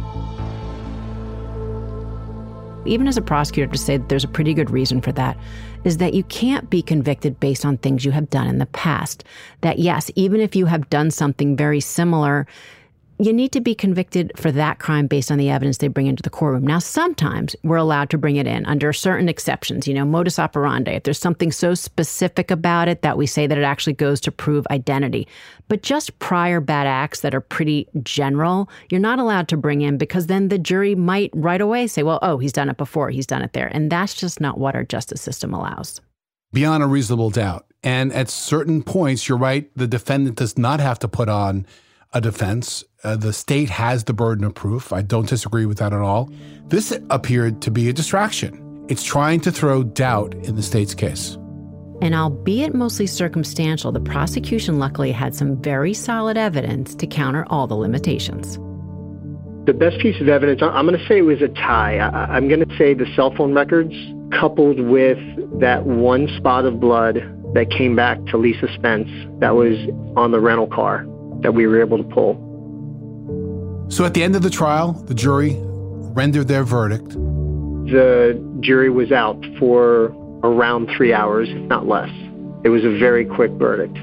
[2.87, 5.37] even as a prosecutor, to say that there's a pretty good reason for that
[5.85, 9.23] is that you can't be convicted based on things you have done in the past.
[9.61, 12.47] That, yes, even if you have done something very similar,
[13.21, 16.23] you need to be convicted for that crime based on the evidence they bring into
[16.23, 16.67] the courtroom.
[16.67, 20.93] Now, sometimes we're allowed to bring it in under certain exceptions, you know, modus operandi.
[20.93, 24.33] If there's something so specific about it that we say that it actually goes to
[24.33, 25.29] prove identity.
[25.69, 29.99] But just prior bad acts that are pretty general, you're not allowed to bring in
[29.99, 33.27] because then the jury might right away say, well, oh, he's done it before, he's
[33.27, 33.69] done it there.
[33.69, 36.01] And that's just not what our justice system allows.
[36.53, 37.67] Beyond a reasonable doubt.
[37.83, 41.67] And at certain points, you're right, the defendant does not have to put on
[42.13, 42.85] a defense.
[43.05, 44.93] Uh, the state has the burden of proof.
[44.93, 46.31] I don't disagree with that at all.
[46.67, 48.85] This appeared to be a distraction.
[48.89, 51.37] It's trying to throw doubt in the state's case.
[52.03, 57.67] And albeit mostly circumstantial, the prosecution luckily had some very solid evidence to counter all
[57.67, 58.59] the limitations.
[59.67, 61.99] The best piece of evidence, I'm going to say it was a tie.
[61.99, 63.95] I, am going to say the cell phone records
[64.33, 65.19] coupled with
[65.61, 67.17] that one spot of blood
[67.55, 69.77] that came back to Lisa Spence that was
[70.17, 71.05] on the rental car
[71.43, 72.37] that we were able to pull.
[73.89, 77.09] So at the end of the trial, the jury rendered their verdict.
[77.09, 82.11] The jury was out for around three hours, if not less.
[82.63, 83.95] It was a very quick verdict.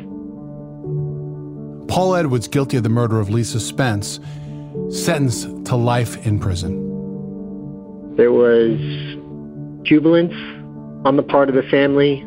[1.88, 4.20] Paul Edwards, guilty of the murder of Lisa Spence,
[4.90, 6.86] sentenced to life in prison.
[8.18, 8.78] There was
[9.84, 10.34] jubilance
[11.06, 12.26] on the part of the family.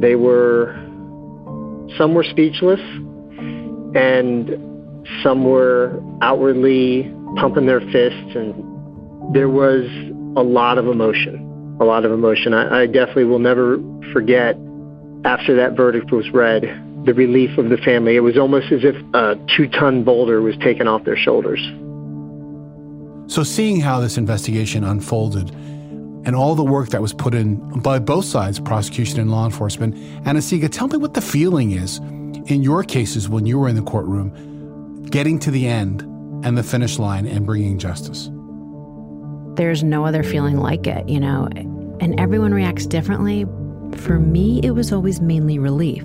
[0.00, 0.74] They were
[1.96, 2.80] some were speechless,
[3.94, 4.48] and
[5.22, 9.84] some were outwardly pumping their fists, and there was
[10.36, 11.48] a lot of emotion.
[11.80, 12.54] A lot of emotion.
[12.54, 13.78] I, I definitely will never
[14.12, 14.56] forget
[15.24, 16.62] after that verdict was read
[17.04, 18.16] the relief of the family.
[18.16, 21.60] It was almost as if a two ton boulder was taken off their shoulders.
[23.32, 25.50] So, seeing how this investigation unfolded,
[26.24, 29.96] and all the work that was put in by both sides, prosecution and law enforcement.
[30.26, 31.98] Anna-Sigga, tell me what the feeling is
[32.46, 36.02] in your cases when you were in the courtroom, getting to the end
[36.44, 38.30] and the finish line and bringing justice.
[39.56, 43.46] There's no other feeling like it, you know, and everyone reacts differently.
[43.96, 46.04] For me, it was always mainly relief.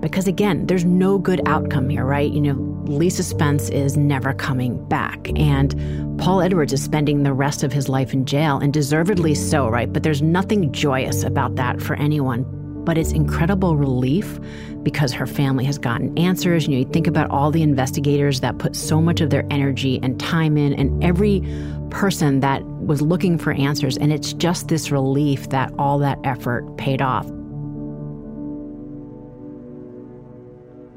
[0.00, 2.30] Because again, there's no good outcome here, right?
[2.30, 2.54] You know,
[2.88, 7.88] Lisa Spence is never coming back, and Paul Edwards is spending the rest of his
[7.88, 9.92] life in jail, and deservedly so, right?
[9.92, 12.46] But there's nothing joyous about that for anyone.
[12.84, 14.40] But it's incredible relief
[14.82, 16.66] because her family has gotten answers.
[16.66, 20.00] You know, you think about all the investigators that put so much of their energy
[20.02, 21.42] and time in, and every
[21.90, 26.64] person that was looking for answers, and it's just this relief that all that effort
[26.78, 27.26] paid off.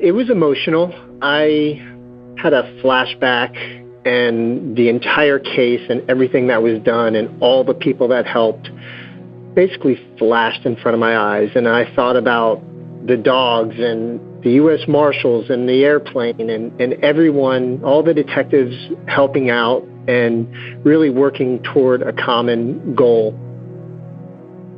[0.02, 0.92] It was emotional.
[1.22, 1.80] I
[2.38, 3.56] had a flashback
[4.04, 8.72] and the entire case and everything that was done and all the people that helped
[9.54, 11.52] basically flashed in front of my eyes.
[11.54, 12.64] And I thought about
[13.06, 14.88] the dogs and the U.S.
[14.88, 18.76] Marshals and the airplane and, and everyone, all the detectives
[19.08, 20.52] helping out and
[20.84, 23.38] really working toward a common goal.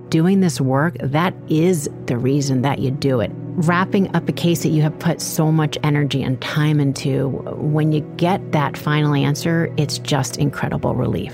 [0.09, 4.63] Doing this work, that is the reason that you do it wrapping up a case
[4.63, 9.13] that you have put so much energy and time into, when you get that final
[9.13, 11.33] answer, it's just incredible relief.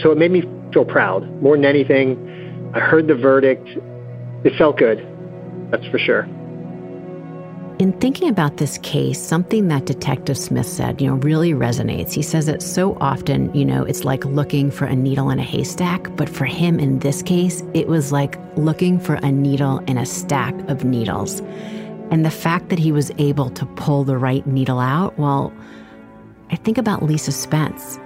[0.00, 0.42] So it made me
[0.72, 1.30] feel proud.
[1.40, 3.68] More than anything, I heard the verdict.
[4.44, 5.06] It felt good.
[5.70, 6.28] That's for sure.
[7.80, 12.12] In thinking about this case, something that Detective Smith said, you know, really resonates.
[12.12, 15.42] He says that so often, you know, it's like looking for a needle in a
[15.42, 19.98] haystack, but for him in this case, it was like looking for a needle in
[19.98, 21.40] a stack of needles.
[22.12, 25.52] And the fact that he was able to pull the right needle out, well,
[26.52, 27.98] I think about Lisa Spence.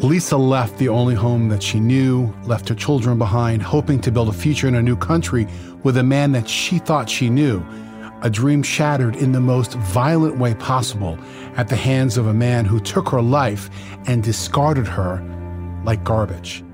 [0.00, 4.28] Lisa left the only home that she knew, left her children behind, hoping to build
[4.28, 5.46] a future in a new country
[5.84, 7.64] with a man that she thought she knew.
[8.24, 11.18] A dream shattered in the most violent way possible
[11.56, 13.68] at the hands of a man who took her life
[14.06, 15.22] and discarded her
[15.84, 16.64] like garbage.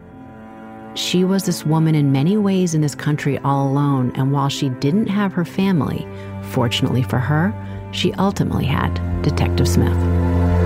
[0.94, 4.68] She was this woman in many ways in this country all alone, and while she
[4.68, 6.06] didn't have her family,
[6.50, 7.52] fortunately for her,
[7.90, 10.59] she ultimately had Detective Smith.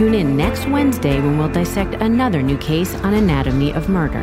[0.00, 4.22] Tune in next Wednesday when we'll dissect another new case on Anatomy of Murder.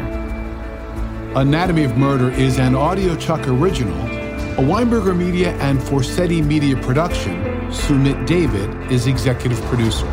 [1.35, 3.95] Anatomy of Murder is an audiochuck original,
[4.57, 7.43] a Weinberger Media and Forsetti Media production.
[7.69, 10.07] Sumit David is executive producer.